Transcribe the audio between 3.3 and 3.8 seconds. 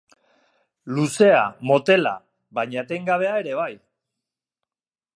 ere bai.